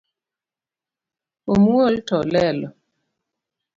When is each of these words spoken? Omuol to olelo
Omuol 1.53 1.95
to 2.07 2.13
olelo 2.21 2.67